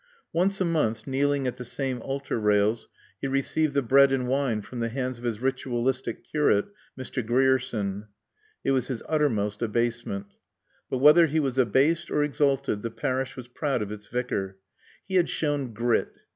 [0.33, 2.87] Once a month, kneeling at the same altar rails,
[3.21, 6.65] he received the bread and wine from the hands of his ritualistic curate,
[6.97, 7.23] Mr.
[7.23, 8.07] Grierson.
[8.63, 10.25] It was his uttermost abasement.
[10.89, 14.57] But, whether he was abased or exalted, the parish was proud of its Vicar.
[15.07, 16.09] He had shown grit.